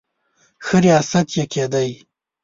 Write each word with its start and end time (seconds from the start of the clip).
ښه 0.65 0.77
ریاست 0.83 1.27
یې 1.37 1.45
کېدی. 1.53 1.89